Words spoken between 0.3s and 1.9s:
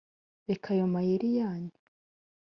reka ayo mayeri yanyu